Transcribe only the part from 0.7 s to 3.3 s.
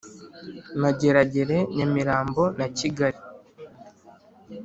Mageragere Nyamirambo na Kigali